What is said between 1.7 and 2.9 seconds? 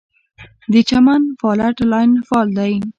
لاین فعال دی